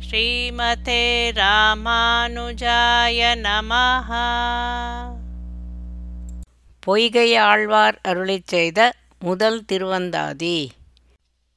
ஸ்ரீமதே 0.00 1.30
ராமானுஜாய 1.30 3.20
நமஹ. 3.36 4.10
பொய்கை 6.82 7.36
ஆழ்வார் 7.36 8.00
அருளிச் 8.08 8.46
செய்த 8.46 8.92
முதல் 9.18 9.64
திருவந்தாதி. 9.72 10.70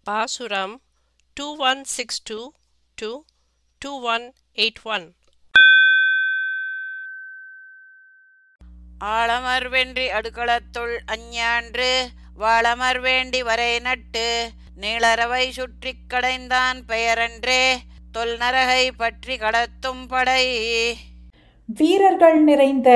பாசுரம் 0.03 0.81
two 1.33 1.55
one 1.57 1.83
six 1.83 2.23
two 2.23 2.51
two 2.95 3.23
two 3.81 4.01
one 4.01 4.33
eight 4.55 4.81
one 4.83 5.13
ஆளமர் 9.03 9.69
வென்றி 9.69 10.07
அடுக்களத்துள் 10.11 10.97
அஞ்ஞான்று 11.05 12.09
வாளமர் 12.39 12.99
வேண்டி 12.99 13.43
வரை 13.43 13.79
நட்டு 13.79 14.51
நீளரவை 14.77 15.49
சுற்றிக் 15.49 16.05
கடைந்தான் 16.09 16.81
பெயரன்றே 16.87 17.63
தொல் 18.13 18.37
நரகை 18.37 18.91
பற்றி 18.97 19.37
கடத்தும் 19.37 20.03
படை. 20.07 20.45
வீரர்கள் 21.69 22.43
நிறைந்த 22.43 22.89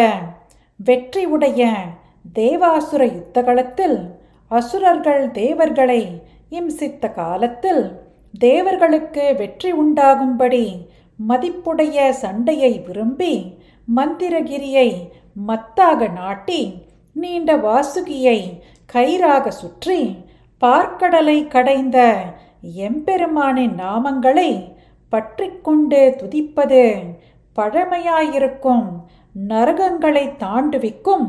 வெற்றி 0.79 1.25
உடைய 1.25 1.63
தேவாசுர 2.35 3.01
யுத்தகளத்தில் 3.13 3.97
அசுரர்கள் 4.52 5.31
தேவர்களை 5.31 6.02
இம்சித்த 6.52 7.13
காலத்தில் 7.13 7.83
தேவர்களுக்கு 8.39 9.33
வெற்றி 9.33 9.71
உண்டாகும்படி 9.71 10.65
மதிப்புடைய 11.19 12.09
சண்டையை 12.13 12.83
விரும்பி 12.88 13.33
மந்திரகிரியை 13.88 14.89
மத்தாக 15.47 16.11
நாட்டி 16.11 16.61
நீண்ட 17.16 17.55
வாசுகியை 17.57 18.39
கயிறாக 18.93 19.47
சுற்றி 19.52 19.99
பார்க்கடலை 20.61 21.47
கடைந்த 21.47 21.99
எம்பெருமானின் 22.83 23.75
நாமங்களை 23.75 24.52
பற்றிக்கொண்டு 25.13 26.16
துதிப்பது 26.17 26.81
பழமையாயிருக்கும். 27.55 28.86
நரகங்களை 29.50 30.23
தாண்டுவிக்கும். 30.38 31.25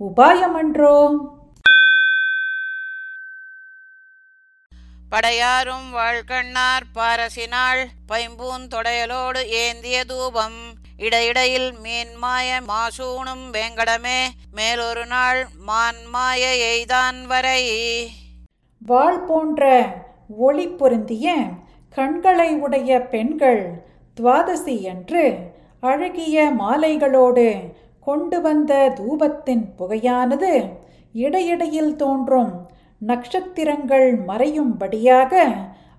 உபாயமன்றோ? 0.00 1.18
படையாரும் 5.10 5.90
வாழ்கண்ணார் 5.90 6.84
பாரசினாள் 6.94 7.82
பைம்பூன் 8.08 8.64
தொடையலோடு 8.68 9.44
ஏந்திய 9.44 10.04
தூபம். 10.04 10.58
இடையிடையில் 10.96 11.74
மீன்மாய 11.82 12.60
மாசூணும் 12.68 13.52
வேங்கடமே. 13.52 14.24
மேலொரு 14.52 15.06
நாள் 15.06 15.48
மான்மாய 15.66 16.42
எய்தான் 16.70 17.24
வரை. 17.26 17.62
வாள் 18.86 19.20
போன்ற 19.20 19.90
ஒளி 20.36 20.68
பொருந்திய 20.68 21.34
கண்களை 21.96 22.48
உடைய 22.56 22.90
பெண்கள் 23.12 23.62
துவாதசி 24.16 24.74
என்று 24.92 25.24
அழகிய 25.82 26.36
மாலைகளோடு 26.58 27.48
கொண்டு 28.06 28.38
வந்த 28.40 28.72
தூபத்தின் 28.98 29.64
புகையானது 29.78 30.52
இடையிடையில் 31.14 31.94
தோன்றும் 31.96 32.52
நட்சத்திரங்கள் 33.00 34.08
மறையும்படியாக 34.28 35.32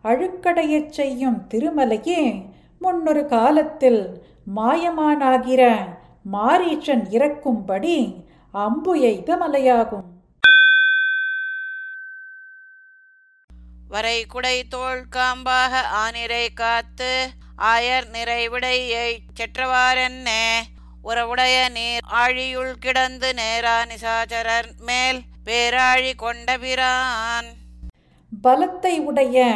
அழுக்கடையச் 0.04 0.94
செய்யும் 1.00 1.40
திருமலையே 1.52 2.22
முன்னொரு 2.82 3.24
காலத்தில் 3.26 4.02
மாயமானாகிற 4.56 5.64
மாரீச்சன் 6.34 7.04
இறக்கும்படி 7.10 7.98
அம்பு 8.54 8.94
எய்த 9.02 9.30
மலையாகும். 9.38 10.08
வரை 13.98 14.26
குடை 14.26 14.68
தோல் 14.68 15.04
காம்பாக 15.16 15.74
ஆனிரை 15.98 16.48
காத்து 16.54 17.30
ஆயர் 17.58 18.08
நிறைவிடையை 18.14 19.08
செற்றவாரென்னே 19.40 20.44
உறவுடைய 21.04 21.70
நீர் 21.70 22.04
ஆழியுள் 22.14 22.74
கிடந்து 22.80 23.34
நேரா 23.34 23.84
நிசாச்சரர் 23.84 24.70
மேல் 24.80 25.22
பேராழி 25.46 26.16
கொண்ட 26.16 26.58
பிரான். 26.58 27.48
பலத்தை 28.44 29.00
உடைய 29.00 29.48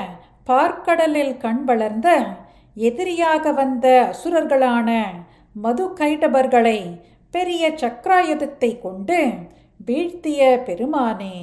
பார்க்கடலில் 0.47 1.37
கண் 1.37 1.63
வளர்ந்த 1.63 2.37
எதிரியாக 2.75 3.51
வந்த 3.51 4.13
அசுரர்களான 4.13 4.89
மது 5.53 5.87
கைடபர்களை 5.99 6.97
பெரிய 7.31 7.69
சக்ராயுதத்தை 7.69 8.79
கொண்டு 8.79 9.21
வீழ்த்திய 9.85 10.61
பெருமானே 10.65 11.35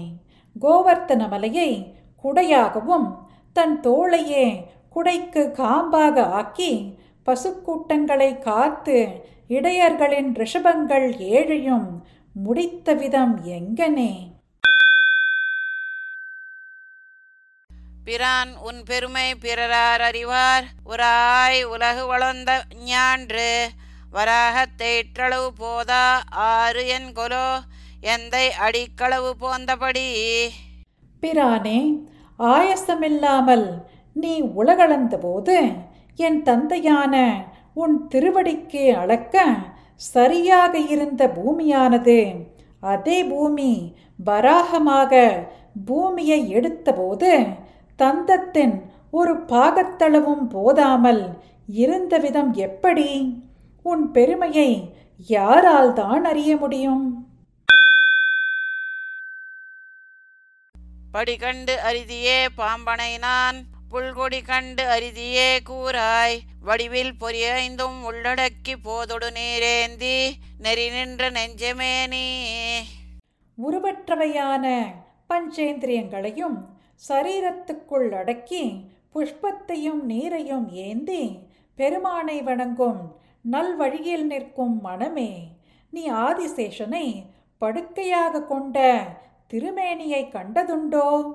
கோவர்த்தன 0.63 1.29
மலையை 1.29 1.97
குடையாகவும் 2.25 3.19
தன் 3.53 3.81
தோளையே 3.81 4.67
குடைக்கு 4.95 5.53
காம்பாக 5.53 6.21
ஆக்கி 6.21 6.99
பசுக்கூட்டங்களை 7.27 8.39
காத்து 8.39 9.29
இடையர்களின் 9.49 10.33
ரிஷபங்கள் 10.33 11.19
ஏழையும் 11.19 12.03
முடித்த 12.35 12.95
விதம் 12.95 13.47
எங்கனே? 13.47 14.37
பிரான் 18.05 18.57
உன் 18.57 18.83
பெருமை 18.83 19.35
பிறரார் 19.35 19.99
அறிவார். 19.99 20.65
உராய் 20.87 21.63
உலகு 21.63 22.07
வளர்ந்த 22.07 22.65
ஞான்று. 22.75 23.71
வராகத் 24.13 24.83
தேற்றளவு 24.83 25.49
போதா. 25.57 26.23
ஆறு 26.31 26.87
என் 26.87 27.13
கொலோ. 27.13 27.59
எந்தை 28.03 28.49
அடிக்களவு 28.49 29.31
போந்தபடி. 29.41 30.49
பிரானே 31.21 31.79
ஆயசமில்லாமல் 32.39 33.67
நீ 34.13 34.41
உலகளந்தபோது 34.43 35.57
என் 36.17 36.43
தந்தையான 36.43 37.15
உன் 37.75 37.97
திருவடிக்கு 38.09 38.85
அளக்க 38.97 39.45
சரியாக 39.97 40.79
இருந்த 40.79 41.23
பூமியானது. 41.29 42.19
அதே 42.81 43.19
பூமி 43.25 43.73
வராகமாக 44.25 45.13
பூமியை 45.85 46.41
எடுத்தபோது 46.51 47.31
தந்தத்தின் 47.99 48.77
ஒரு 49.11 49.35
பாகத்தளவும் 49.53 50.47
போதாமல் 50.49 51.23
இருந்த 51.67 52.19
விதம் 52.19 52.53
எப்படி? 52.53 53.09
உன் 53.83 54.05
பெருமையை 54.11 54.71
யாரால் 55.29 55.93
தான் 55.93 56.25
அறிய 56.25 56.57
முடியும்? 56.57 57.28
படிகண்டு 61.19 61.75
அரிதியே 61.91 62.47
பாம்பனை 62.57 63.19
நான். 63.19 63.57
புல்கொடி 63.91 64.43
கண்டு 64.43 64.85
அரிதியே 64.85 65.59
கூறாய். 65.69 66.39
வடிவில் 66.61 67.13
பொறியைந்தும் 67.21 67.97
உள்ளடக்கி 68.11 68.75
போதொடு 68.85 69.31
நீரேந்தி. 69.31 70.31
நெறி 70.59 70.91
நின்ற 70.91 71.31
நெஞ்சமே 71.31 72.07
நீ. 72.09 72.27
உருவற்றவையான 73.59 74.87
பஞ்சேந்திரியங்களையும் 75.29 76.59
சரீரத்துக்குள் 77.09 78.11
அடக்கி 78.11 78.85
புஷ்பத்தையும் 79.15 80.03
நீரையும் 80.09 80.73
ஏந்தி 80.73 81.39
பெருமானை 81.75 82.43
வணங்கும் 82.43 83.17
நல்வழியில் 83.51 84.27
நிற்கும் 84.27 84.81
மனமே 84.85 85.49
நீ 85.91 86.11
ஆதிசேஷனை 86.11 87.25
படுக்கையாக 87.59 88.43
கொண்ட 88.43 88.79
திருமேனியை 89.55 90.29
கண்டதுண்டோ? 90.29 91.33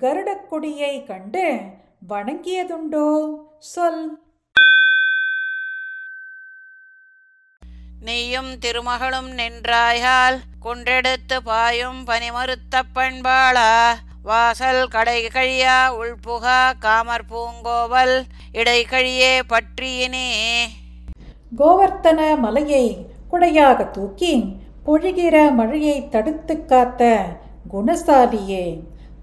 கருடக்கொடியை 0.00 1.06
கண்டு 1.06 1.60
வணங்கியதுண்டோ? 2.08 3.34
சொல். 3.58 4.18
நீயும் 8.00 8.50
திருமகளும் 8.52 9.30
நின்றாயால் 9.36 10.38
குன்றெடுத்து 10.64 11.40
பாயும் 11.44 12.06
பனிமறுத்த 12.06 12.82
பண்பாளா? 12.94 13.94
வாசல் 14.22 14.88
கடை 14.88 15.28
கழியா 15.28 15.96
உள்புகா 15.96 16.72
காமர் 16.78 17.24
பூங்கோவல் 17.30 18.24
இடை 18.52 18.86
கழியே 18.90 19.40
பற்றியினே. 19.48 20.32
கோவர்த்தன 21.58 22.38
மலையை 22.38 23.06
குடையாக 23.32 23.90
தூக்கி 23.90 24.56
பொழிகிற 24.86 25.52
மழையை 25.52 26.08
தடுத்து 26.08 26.64
காத்த 26.64 27.26
குணசாலியே. 27.74 28.64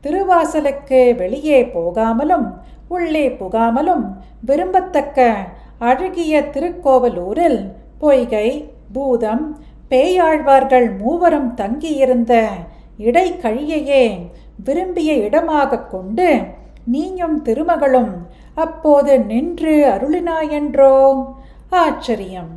திருவாசலுக்கு 0.03 1.15
வெளியே 1.15 1.63
போகாமலும் 1.63 2.47
உள்ளே 2.87 3.29
புகாமலும் 3.29 4.05
விரும்பத்தக்க 4.47 5.33
அழகிய 5.79 6.41
திருக்கோவலூரில் 6.41 7.59
பொய்கை 7.99 8.47
பூதம் 8.93 9.45
பேயாழ்வார்கள் 9.89 10.97
மூவரும் 10.97 11.53
தங்கியிருந்த 11.53 12.33
இடைக்கழியையே 12.99 14.03
விரும்பிய 14.63 15.13
இடமாக 15.13 15.79
கொண்டு 15.79 16.41
நீயும் 16.85 17.43
திருமகளும் 17.45 18.13
அப்போது 18.55 19.19
நின்று 19.19 19.73
அருளினாயென்றோ? 19.89 20.93
ஆச்சரியம். 21.69 22.51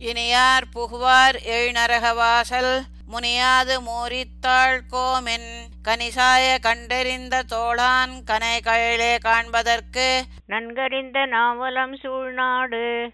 இனியார் 0.00 0.64
புகுவார் 0.74 1.36
எழுநரக 1.46 2.14
வாசல் 2.14 2.82
முனியாது 3.10 3.74
மூரித்தாள் 3.80 4.78
கோமென் 4.90 5.50
கனிசாய 5.88 6.58
கண்டறிந்த 6.60 7.42
தோளான் 7.52 8.14
கனை 8.26 8.56
கழலே 8.64 9.18
காண்பதற்கு 9.18 10.22
நன்கறிந்த 10.46 11.26
நாவலம் 11.26 11.94
சூழ்நாடு. 12.02 13.10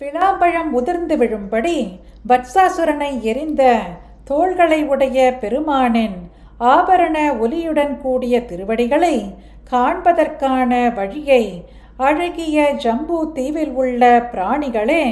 விளாம்பழம் 0.00 0.70
உதிர்ந்து 0.72 1.16
விழும்படி 1.16 1.98
வத்சாசுரனை 2.28 3.20
எரிந்த 3.20 3.80
தோள்களை 4.24 4.84
உடைய 4.84 5.38
பெருமானின் 5.40 6.18
ஆபரண 6.58 7.36
ஒலியுடன் 7.38 7.96
கூடிய 7.96 8.44
திருவடிகளை 8.44 9.34
காண்பதற்கான 9.70 10.94
வழியை 10.94 11.64
அழகிய 11.96 12.70
ஜம்பு 12.70 13.32
தீவில் 13.34 13.70
உள்ள 13.70 14.28
பிராணிகளே 14.32 15.04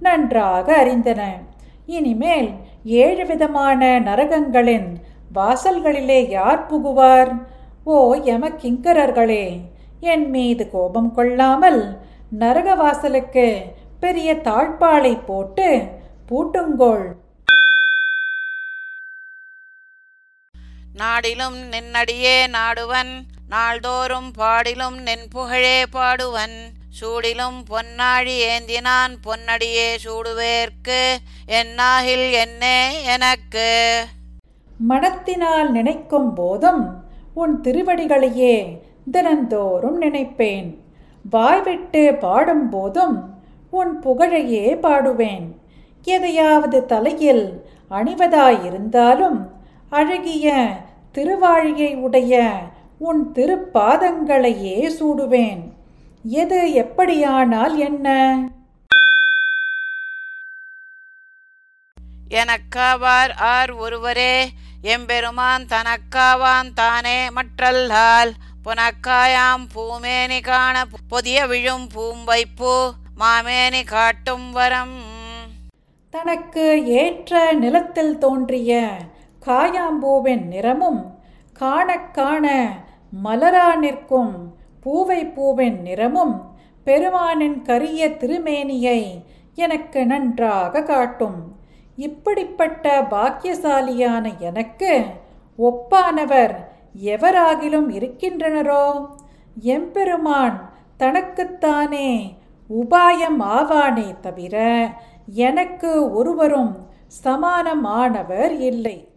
நன்றாக 0.00 0.84
அறிந்தன. 0.84 1.22
இனிமேல் 1.86 2.50
ஏழு 2.84 3.26
விதமான 3.26 4.00
நரகங்களின் 4.00 4.88
வாசல்களிலே 5.34 6.28
யார் 6.28 6.66
புகுவார்? 6.70 7.32
ஓ 7.84 8.14
யமகிங்கரர்களே 8.14 9.60
என் 10.00 10.30
மீது 10.30 10.70
கோபம் 10.70 11.14
கொள்ளாமல் 11.14 11.98
நரக 12.38 12.74
வாசலுக்கு 12.74 13.46
பெரிய 14.00 14.34
தாழ்பாலை 14.34 15.24
போட்டு 15.26 15.68
பூட்டுங்கோள். 16.28 17.06
நாடிலும் 20.94 21.58
நின்னடியே 21.72 22.36
நாடுவன் 22.48 23.12
நாள்தோறும் 23.48 24.32
பாடிலும் 24.32 24.98
நின் 24.98 25.26
புகழே 25.30 25.86
பாடுவன். 25.86 26.58
சூடிலும் 26.98 27.62
பொன்னாழி 27.70 28.36
ஏந்தினான் 28.42 29.14
பொன்னடியே 29.22 29.96
சூடுவேற்கு 30.04 31.16
என்னாகில் 31.46 32.32
என்னே 32.32 33.04
எனக்கு? 33.04 34.04
மனத்தினால் 34.78 35.70
நினைக்கும் 35.70 36.34
போதும் 36.34 37.04
உன் 37.34 37.60
திருவடிகளையே 37.60 38.78
தினந்தோறும் 39.10 40.02
நினைப்பேன். 40.02 40.76
வாய்விட்டு 41.30 42.10
பாடும்போதும் 42.20 43.24
உன் 43.70 43.98
புகழையே 43.98 44.74
பாடுவேன். 44.74 45.46
எதையாவது 46.02 46.86
தலையில் 46.86 47.64
அணிவதாயிருந்தாலும் 47.90 49.50
அழகிய 49.90 50.68
திருவாழியை 51.14 51.96
உடைய 51.96 52.52
உன் 52.98 53.32
திருப்பாதங்களையே 53.34 54.90
சூடுவேன். 55.00 55.69
எது 56.22 56.66
எப்படியானால் 56.66 57.76
என்ன? 57.76 58.38
எனக்காவார் 62.30 63.32
ஆர் 63.32 63.70
ஒருவரே 63.70 64.48
எம்பெருமான் 64.82 65.64
தனக்காவான் 65.64 66.72
தானே 66.74 67.28
மற்றல்லால். 67.28 68.32
புனக்காயாம் 68.64 69.68
பூமேனி 69.74 70.42
காண 70.42 70.86
பொதிய 71.08 71.46
விழும் 71.46 71.88
பூம்பைப்பூ 71.94 72.90
மாமேனி 73.18 73.84
காட்டும் 73.84 74.52
வரம். 74.52 75.02
தனக்கு 76.10 76.86
ஏற்ற 76.86 77.52
நிலத்தில் 77.52 78.18
தோன்றிய 78.18 78.98
காயாம்பூவின் 79.46 80.44
நிறமும் 80.44 81.18
காணக் 81.52 82.14
காண 82.14 82.76
மலரா 83.24 83.76
நிற்கும் 83.76 84.58
பூவை 84.80 85.24
பூவின் 85.24 85.80
நிறமும் 85.80 86.58
பெருமானின் 86.84 87.62
கரிய 87.62 88.08
திருமேனியை 88.08 89.24
எனக்கு 89.54 90.06
நன்றாக 90.06 90.82
காட்டும். 90.82 91.56
இப்படிப்பட்ட 91.96 93.02
பாக்கியசாலியான 93.02 94.38
எனக்கு 94.38 95.02
ஒப்பானவர் 95.58 96.54
எவராகிலும் 97.04 97.88
இருக்கின்றனரோ? 97.90 99.06
எம்பெருமான் 99.60 100.70
தனக்குத்தானே 100.96 102.36
உபாயம் 102.68 103.40
ஆவானே 103.40 104.20
தவிர 104.20 104.86
எனக்கு 105.26 106.12
ஒருவரும் 106.12 106.88
சமானமானவர் 107.24 108.50
இல்லை. 108.50 109.09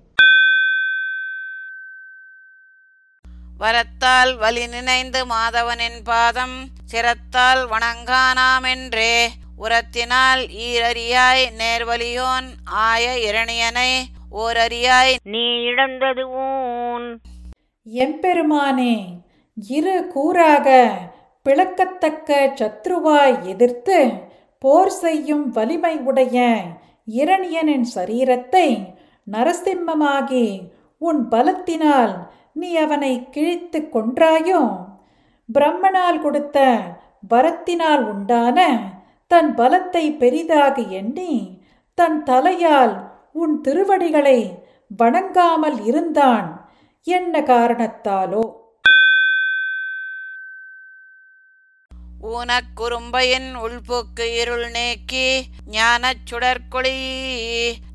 வரத்தால் 3.63 4.31
வலி 4.37 4.63
நினைந்து 4.67 5.19
மாதவனின் 5.25 5.99
பாதம் 6.03 6.55
சிரத்தால் 6.91 7.61
வணங்கானாமென்றே. 7.73 9.15
உரத்தினால் 9.63 10.41
ஈரறியாய் 10.67 11.43
நேர்வலியோன் 11.59 12.47
ஆய 12.85 13.05
இரணியனை 13.27 13.91
ஓரறியாய் 14.43 15.13
நீ 15.33 15.45
இழந்தது 15.69 16.23
ஊன். 16.45 17.07
எம்பெருமானே 17.85 18.95
இரு 19.57 19.95
கூறாக 20.15 20.67
பிளக்கத்தக்க 21.45 22.29
சத்ருவாய் 22.59 23.37
எதிர்த்து 23.53 23.99
போர் 24.63 24.95
செய்யும் 25.01 25.45
வலிமை 25.49 25.95
உடைய 26.09 26.37
இரணியனின் 27.21 27.87
சரீரத்தை 27.95 28.67
நரசிம்மமாகி 29.27 30.47
உன் 31.01 31.21
பலத்தினால் 31.31 32.13
நீ 32.53 32.75
அவனை 32.75 33.29
கிழித்து 33.29 33.79
கொன்றாயோ? 33.93 34.61
பிரம்மனால் 35.53 36.19
கொடுத்த 36.21 36.81
வரத்தினால் 37.29 38.03
உண்டான 38.05 38.79
தன் 39.27 39.55
பலத்தை 39.55 40.17
பெரிதாக 40.17 40.81
எண்ணி 40.81 41.61
தன் 41.93 42.23
தலையால் 42.23 42.93
உன் 43.33 43.61
திருவடிகளை 43.61 44.39
வணங்காமல் 44.97 45.85
இருந்தான். 45.85 46.71
என்ன 47.03 47.41
காரணத்தாலோ? 47.41 48.43
ஊனக் 52.33 52.71
குறும்பையின் 52.75 53.49
உள்போக்கு 53.59 54.25
இருள் 54.41 54.67
நீக்கி 54.71 55.27
ஞானச் 55.73 56.25
சுடற்கொளி 56.29 56.97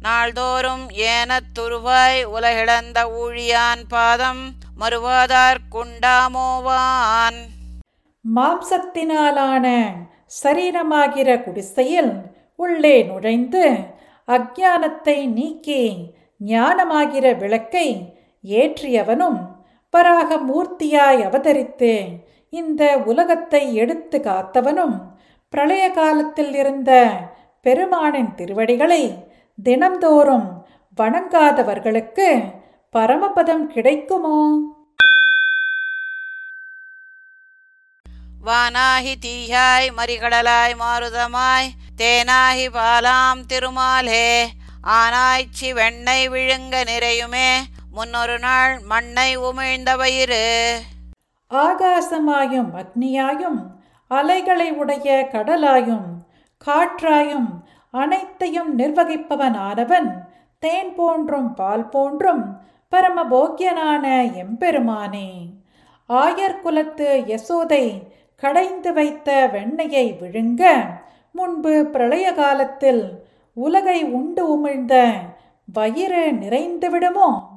நாள்தோறும் 0.02 0.84
ஏனத் 1.08 1.52
துருவாய் 1.56 2.20
உலகிழந்த 2.32 2.98
ஊழியான் 3.20 3.84
பாதம் 3.88 4.42
மறுவாதார் 4.80 5.62
குண்டாமோவான் 5.72 7.40
மாம்சத்தினாலான 8.24 9.66
சரீரமாகிற 10.38 11.28
குடிசையில் 11.42 12.12
உள்ளே 12.58 12.96
நுழைந்து 13.02 13.64
அக்ஞானத்தை 14.28 15.18
நீக்கி 15.32 15.82
ஞானமாகிற 16.48 17.26
விளக்கை 17.38 17.88
ஏற்றியவனும் 18.44 19.38
பராக 19.94 20.30
மூர்த்தியாய் 20.46 21.22
அவதரித்து 21.24 21.92
இந்த 22.52 22.82
உலகத்தை 23.04 23.74
எடுத்து 23.74 24.18
காத்தவனும் 24.20 24.96
பிரளய 25.52 25.84
காலத்தில் 25.90 26.54
இருந்த 26.54 26.90
பெருமானின் 27.66 28.34
திருவடிகளை 28.34 29.02
தினம்தோறும் 29.58 30.48
வணங்காதவர்களுக்கு 30.98 32.26
பரமபதம் 32.94 33.66
கிடைக்குமோ? 33.66 34.38
வானாகி 38.42 39.14
தீயாய் 39.20 39.88
மறிகடலாய் 39.90 40.74
மாருதமாய் 40.74 41.68
தேனாகி 41.96 42.66
பாலாம் 42.68 43.42
திருமாலே 43.46 44.26
ஆனாய்ச்சி 44.92 45.72
வெண்ணை 45.72 46.20
விழுங்க 46.28 46.84
நிறையுமே 46.84 47.48
முன்னொரு 47.90 48.38
நாள் 48.38 48.74
மண்ணை 48.82 49.36
உமிழ்ந்த 49.40 49.96
வயிறு 49.96 50.44
ஆகாசமாயும் 51.50 52.70
அக்னியாயும் 52.74 53.66
அலைகளை 54.08 54.72
உடைய 54.72 55.28
கடலாயும் 55.32 56.06
காற்றாயும் 56.66 57.46
அனைத்தையும் 57.90 58.78
நிர்வகிப்பவனானவன் 58.78 60.12
தேன் 60.58 60.94
போன்றும் 60.94 61.54
பால் 61.54 61.88
போன்றும் 61.88 62.60
பரமபோக்கியனான 62.92 64.32
எம்பெருமானே. 64.32 65.50
ஆயர் 66.08 66.60
குலத்து 66.60 67.24
யசோதை 67.26 68.02
கடைந்து 68.36 68.92
வைத்த 68.92 69.50
வெண்ணையை 69.52 70.14
விழுங்க 70.20 70.88
முன்பு 71.32 71.86
பிரளய 71.86 72.32
காலத்தில் 72.32 73.26
உலகை 73.52 74.04
உண்டு 74.04 74.58
உமிழ்ந்த 74.58 75.10
வயிறு 75.72 76.32
நிறைந்து 76.32 76.90
விடுமோ? 76.90 77.47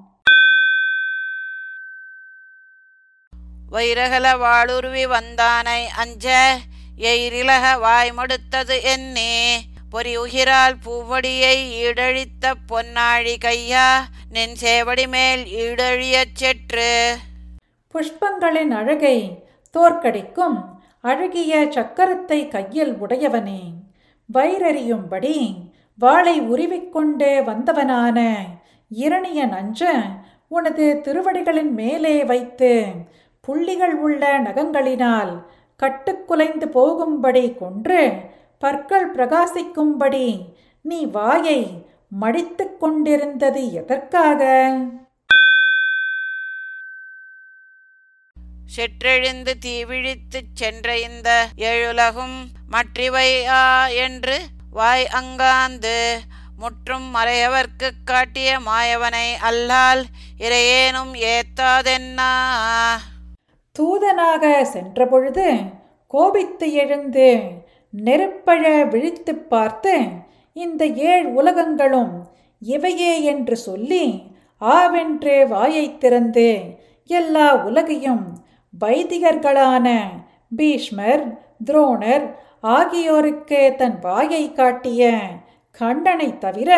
வைரகல 3.71 4.25
வாளுருவி 4.37 5.03
வந்தானை 5.05 5.81
அஞ்ச 5.97 6.57
எயிரிலக 6.97 7.65
வாய்மடுத்தது 7.85 8.81
என்னே. 8.83 9.61
பொறி 9.89 10.17
உகிரால் 10.17 10.75
பூவடியை 10.85 11.55
ஈடழித்த 11.83 12.53
பொன்னாழி 12.69 13.35
கையா 13.45 13.87
நின் 14.29 14.55
சேவடி 14.61 15.07
மேல் 15.07 15.43
ஈடழியச் 15.45 16.33
செற்று. 16.33 17.17
புஷ்பங்களின் 17.93 18.71
அழகை 18.71 19.43
தோற்கடிக்கும் 19.73 20.57
அழகிய 21.01 21.67
சக்கரத்தை 21.69 22.47
கையில் 22.47 22.93
உடையவனே. 22.93 23.61
வயிறறியும்படி 24.33 25.55
வாளை 25.97 26.41
உருவிக்கொண்டே 26.41 27.39
வந்தவனான 27.39 28.37
இரணிய 28.89 29.45
நஞ்ச 29.45 29.81
உனது 30.47 30.99
திருவடிகளின் 31.03 31.71
மேலே 31.71 32.23
வைத்து 32.23 32.91
புள்ளிகள் 33.47 33.93
உள்ள 33.93 34.39
நகங்களினால் 34.39 35.45
கட்டுக்குலைந்து 35.83 36.65
போகும்படி 36.65 37.53
கொன்று 37.53 38.11
பற்கள் 38.59 39.15
பிரகாசிக்கும்படி 39.15 40.45
நீ 40.81 41.05
வாயை 41.05 41.85
மடித்து 42.09 42.77
கொண்டிருந்தது 42.77 43.73
எதற்காக? 43.73 44.41
செற்றெழுந்து 48.75 49.53
தீவிழித்துச் 49.65 50.53
சென்ற 50.53 50.99
இந்த 50.99 51.47
எழுலகும் 51.55 52.45
மற்றிவையா 52.71 53.93
என்று 53.95 54.39
வாய் 54.69 55.07
அங்காந்து 55.11 56.19
முற்றும் 56.57 57.15
மறையவர்க்குக் 57.15 58.03
காட்டிய 58.05 58.59
மாயவனை 58.59 59.33
அல்லால் 59.41 60.05
இறையேனும் 60.37 61.15
ஏத்தாதென்னா? 61.15 62.33
தூதனாக 63.71 64.67
சென்றபொழுது 64.73 65.55
கோபித்து 66.07 66.73
எழுந்து 66.73 67.41
நெருப்பழ 68.05 68.87
விழித்துப் 68.87 69.49
பார்த்து 69.49 70.01
இந்த 70.53 70.85
ஏழ் 70.85 71.25
உலகங்களும் 71.25 72.27
இவையே 72.59 73.23
என்று 73.23 73.57
சொல்லி 73.57 74.35
ஆவென்று 74.57 75.47
வாயைத் 75.47 75.99
திறந்து 75.99 76.63
எல்லா 77.05 77.65
உலகையும் 77.65 78.45
வைதிகர்களான 78.79 79.87
பீஷ்மர் 80.55 81.39
துரோணர் 81.65 82.35
ஆகியோருக்கு 82.61 83.73
தன் 83.77 83.99
வாயை 83.99 84.53
காட்டிய 84.53 85.19
கண்டனை 85.71 86.37
தவிர 86.37 86.71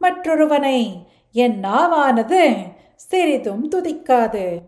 மற்றொருவனை 0.00 1.06
என் 1.32 1.60
நாவானது 1.60 2.54
சிறிதும் 2.96 3.70
துதிக்காது. 3.70 4.58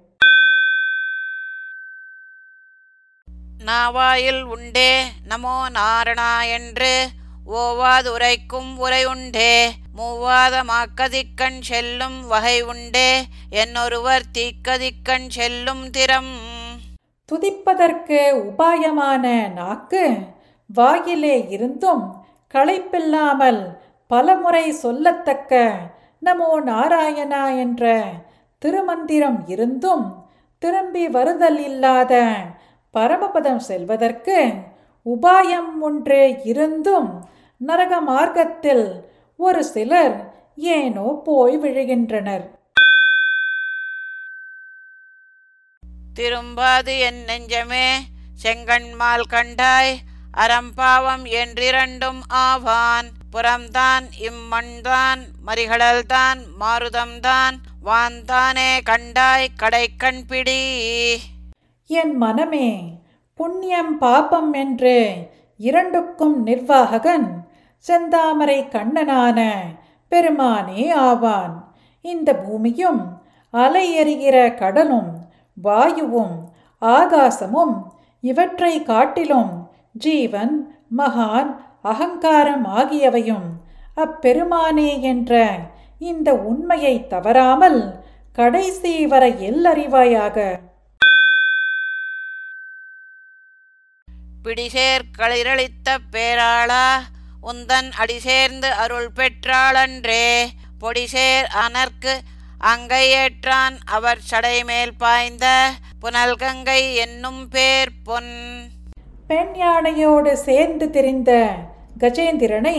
நாவாயில் 3.68 4.42
உண்டே. 4.42 5.04
நமோ 5.28 5.56
நாரணா 5.74 6.50
என்று 6.50 7.08
ஓவாது 7.46 8.08
உரைக்கும் 8.08 8.78
உரை 8.78 9.04
உண்டே. 9.04 9.70
மூவாத 9.96 10.62
மாக்கதிக்கண் 10.62 11.60
செல்லும் 11.60 12.26
வகை 12.26 12.62
உண்டே. 12.62 13.24
என்னொருவர் 13.50 14.22
தீக்கதிக்கண் 14.38 15.28
செல்லும் 15.28 15.90
திறம். 15.90 16.32
துதிப்பதற்கு 17.32 18.20
உபாயமான 18.44 19.52
நாக்கு. 19.52 20.18
வாயிலே 20.66 21.46
இருந்தும் 21.48 22.26
களைப்பில்லாமல் 22.54 23.74
பலமுறை 24.06 24.72
சொல்லத்தக்க 24.82 25.70
நமோ 26.24 26.60
நாராயணா 26.66 27.58
என்ற 27.58 28.04
திருமந்திரம் 28.58 29.42
இருந்தும் 29.46 30.26
திரும்பி 30.58 31.08
வருதல் 31.08 31.60
இல்லாத 31.64 32.14
பரமபதம் 32.94 33.62
செல்வதற்கு 33.68 34.38
உபாயம் 35.06 35.72
ஒன்று 35.80 36.40
இருந்தும் 36.44 37.10
நரக 37.60 38.00
மார்க்கத்தில் 38.00 38.86
ஒரு 39.36 39.64
சிலர் 39.64 40.16
ஏனோ 40.56 41.06
போய் 41.24 41.56
விழுகின்றனர். 41.58 42.46
திரும்பாது 46.16 46.92
என் 46.98 47.22
நெஞ்சமே 47.26 47.88
செங்கண்மால் 48.42 49.26
கண்டாய் 49.30 49.94
அறம்பாவம் 50.36 51.24
என்றிரண்டும் 51.42 52.20
ஆவான். 52.28 53.08
புறம்தான் 53.30 54.06
இம்மண்தான் 54.28 55.22
மறிகடல்தான் 55.46 56.40
மாருதம்தான் 56.60 57.56
வான்தானே 57.84 58.70
கண்டாய் 58.90 59.54
கடைக்கண் 59.62 60.22
பிடி. 60.26 60.62
என் 61.90 62.16
மனமே 62.16 62.96
புண்ணியம் 63.34 63.98
பாபம் 63.98 64.52
என்று 64.52 65.26
இரண்டுக்கும் 65.56 66.46
நிர்வாககன் 66.46 67.46
செந்தாமரை 67.88 68.68
கண்ணனான 68.68 69.50
பெருமானே 70.08 70.90
ஆவான். 70.90 71.72
இந்த 72.02 72.34
பூமியும் 72.34 73.18
அலை 73.50 74.00
எறிகிற 74.02 74.54
கடலும் 74.54 75.26
வாயுவும் 75.54 76.50
ஆகாசமும் 76.82 77.92
இவற்றை 78.20 78.82
காட்டிலும் 78.82 79.66
ஜீவன் 79.92 80.80
மகான் 80.96 81.56
அகங்காரம் 81.82 82.64
ஆகியவையும் 82.64 83.48
அப்பெருமானே 83.94 85.00
என்ற 85.00 85.48
இந்த 85.98 86.34
உண்மையை 86.34 87.06
தவறாமல் 87.06 88.02
கடைசி 88.32 89.06
வரை 89.06 89.32
எல்லறிவாயாக 89.50 90.67
பிடிசேர் 94.48 95.02
களிரளித்த 95.18 95.98
பேராளா 96.12 96.84
உந்தன் 97.42 97.88
அடிசேர்ந்து 97.98 98.68
அருள் 98.74 99.10
பெற்றாளன்றே 99.16 100.26
பொடிசேர் 100.80 101.48
அனர்க்கு 101.56 102.14
அங்கையேற்றான் 102.64 103.76
அவர் 103.86 104.18
சடைமேல் 104.30 104.94
பாய்ந்த 104.98 105.46
புனல்கங்கை 106.00 106.94
என்னும் 106.94 107.48
பேர் 107.48 107.92
பொன். 108.04 108.32
பெண் 109.26 109.54
யானையோடு 109.54 110.32
சேர்ந்து 110.32 110.90
திரிந்த 110.90 111.32
கஜேந்திரனை 112.00 112.78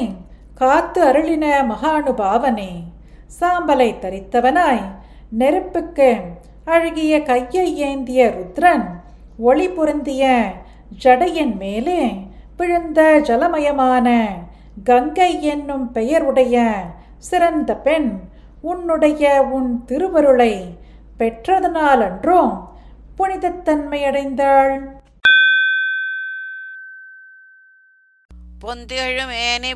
காத்து 0.55 1.01
அருளின 1.05 1.45
மகானுபாவனே 1.69 2.71
சாம்பலை 3.39 3.99
தரித்தவனாய் 3.99 4.85
நெருப்புக்கு 5.31 6.09
அழகிய 6.65 7.23
கையை 7.23 7.77
ஏந்திய 7.81 8.27
ருத்ரன் 8.29 8.87
ஒளி 9.39 9.67
பொருந்திய 9.67 10.23
ஜடையின் 10.97 11.55
மேலே 11.55 12.13
விழுந்த 12.57 13.19
ஜலமயமான 13.19 14.29
கங்கை 14.83 15.43
என்னும் 15.43 15.91
பெயருடைய 15.91 16.85
சிறந்த 17.17 17.75
பெண் 17.75 18.19
உன்னுடைய 18.61 19.41
உன் 19.41 19.85
திருவருளை 19.85 20.77
பெற்றதனாலன்றும் 21.19 22.67
புனிதத்தன்மையடைந்தாள். 23.17 24.97
பொந்திகழும் 28.65 29.31
ஏனி 29.31 29.73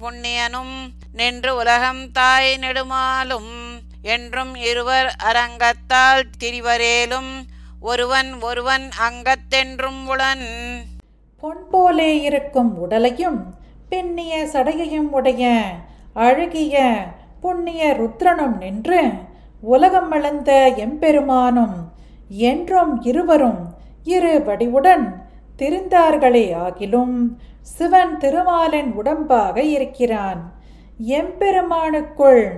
புண்ணியனும் 0.00 0.92
நின்று 1.12 1.56
உலகம் 1.56 2.12
தாய் 2.12 2.58
நெடுமாலும் 2.60 3.52
என்றும் 4.02 4.54
இருவர் 4.54 5.16
அரங்கத்தால் 5.18 6.24
திரிவரேலும் 6.40 7.42
ஒருவன் 7.80 8.42
ஒருவன் 8.42 8.88
அங்கத்தென்றும் 9.08 10.06
உளன். 10.08 10.46
பொன் 11.40 11.68
போலே 11.70 12.20
இருக்கும் 12.20 12.78
உடலையும் 12.78 13.54
பெண்ணிய 13.88 14.46
சடையையும் 14.52 15.10
உடைய 15.10 15.62
அழகிய 16.14 17.06
புண்ணிய 17.40 17.96
ருத்ரனும் 18.00 18.56
நின்று 18.56 19.10
உலகம் 19.60 20.10
அளந்த 20.10 20.72
எம்பெருமானும் 20.76 21.74
என்றும் 22.28 23.02
இருவரும் 23.02 23.74
இரு 24.04 24.42
வடிவுடன் 24.46 25.22
திரிந்தார்களே 25.58 26.54
ஆகிலும் 26.54 27.36
சிவன் 27.62 28.16
திருமாலின் 28.16 28.94
உடம்பாக 29.02 29.56
இருக்கிறான். 29.56 30.52
எம்பெருமானுக்குள் 31.06 32.50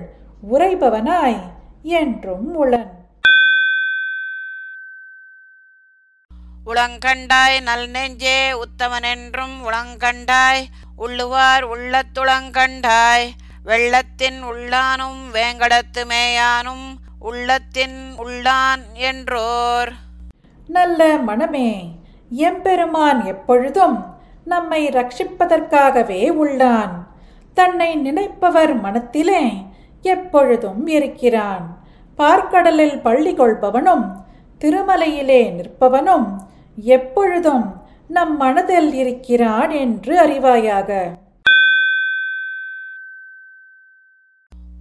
உறைபவனாய் 0.51 1.41
என்றும் 1.81 2.55
உளன். 2.55 3.00
உளங்கண்டாய் 6.65 7.61
நல் 7.61 7.89
நெஞ்சே 7.89 8.51
உத்தமனென்றும் 8.51 9.55
உளங்கண்டாய். 9.65 10.61
உள்ளுவார் 10.97 11.63
உள்ளத்துளங்கண்டாய் 11.73 13.29
வெள்ளத்தின் 13.65 14.43
உள்ளானும் 14.43 15.21
வேங்கடத்து 15.33 16.03
மேயானும் 16.03 16.85
உள்ளத்தின் 17.19 18.13
உள்ளான் 18.17 18.83
என்றோர். 18.93 19.91
நல்ல 20.67 21.17
மனமே 21.17 21.99
எம்பெருமான் 22.29 23.25
எப்பொழுதும் 23.25 24.19
நம்மை 24.45 24.89
ரட்சிப்பதற்காகவே 24.89 26.21
உள்ளான். 26.43 26.95
தன்னை 27.53 27.95
நினைப்பவர் 27.95 28.79
மனத்திலே 28.79 29.53
எப்பொழுதும் 30.01 30.87
இருக்கிறான். 30.87 31.83
பார்க்கடலில் 32.17 33.01
பள்ளி 33.01 33.33
கொள்பவனும் 33.33 34.29
திருமலையிலே 34.61 35.41
நிற்பவனும் 35.51 36.27
எப்பொழுதும் 36.75 37.65
நம் 38.07 38.37
மனதில் 38.37 38.93
இருக்கிறான் 38.93 39.69
என்று 39.69 40.13
அறிவாயாக. 40.25 40.89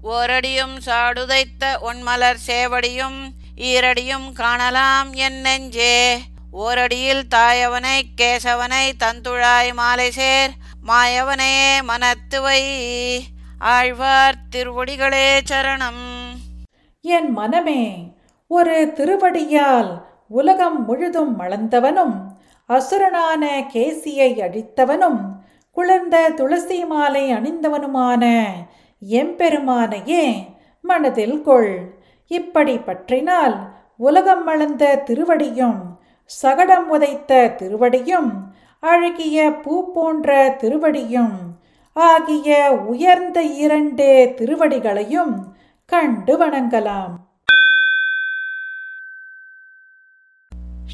ஓரடியும் 0.03 0.77
சாடுதைத்த 0.87 1.73
உன்மலர் 1.81 2.41
சேவடியும் 2.47 3.19
ஈரடியும் 3.57 4.33
காணலாம் 4.33 5.13
என் 5.13 5.41
நெஞ்சே. 5.41 6.19
ஓரடியில் 6.53 7.23
தாயவனை 7.35 7.97
கேசவனை 8.17 8.85
தந்துழாய் 8.99 9.73
மாலை 9.75 10.11
சேர். 10.11 10.51
மாயவனையே 10.87 11.83
மனத்து 11.83 12.41
வை 12.41 12.63
ஆழ்வார் 13.59 14.41
திருவடிகளே 14.57 15.29
சரணம். 15.51 16.05
என் 17.03 17.31
மனமே 17.33 17.83
ஒரு 18.51 18.77
திருவடியால் 18.99 19.91
உலகம் 20.39 20.79
முழுதும் 20.85 21.33
மளந்தவனும் 21.41 22.17
அசுரனான 22.69 23.43
கேசியை 23.73 24.31
அழித்தவனும் 24.47 25.21
குளிர்ந்த 25.77 26.17
துளசி 26.39 26.79
மாலை 26.85 27.23
அணிந்தவனுமான 27.33 28.25
எம்பெருமானையே 29.03 30.25
மனதில் 30.85 31.39
கொள். 31.43 31.73
இப்படி 32.31 32.75
பற்றினால் 32.79 33.57
உலகம் 33.97 34.45
வளர்ந்த 34.45 34.85
திருவடியும் 35.07 35.81
சகடம் 36.31 36.89
உதைத்த 36.89 37.41
திருவடியும் 37.63 38.31
அழகிய 38.83 39.39
பூ 39.63 39.75
போன்ற 39.93 40.57
திருவடியும் 40.61 41.35
ஆகிய 41.93 42.73
உயர்ந்த 42.87 43.41
இரண்டு 43.65 44.35
திருவடிகளையும் 44.39 45.35
கண்டு 45.93 46.35
வணங்கலாம். 46.39 47.15